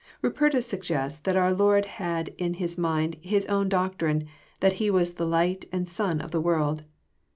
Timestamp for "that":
1.19-1.35, 4.59-4.73